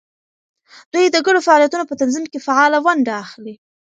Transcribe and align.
دوی 0.93 1.05
د 1.11 1.17
ګډو 1.25 1.45
فعالیتونو 1.47 1.83
په 1.87 1.95
تنظیم 2.01 2.25
کې 2.31 2.39
فعاله 2.45 2.77
ونډه 2.85 3.13
اخلي. 3.23 3.55